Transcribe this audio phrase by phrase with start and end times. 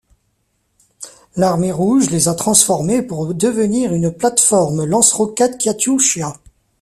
[1.35, 6.37] L'Armée Rouge les a transformés pour devenir une plate-forme lance-roquettes Katyusha.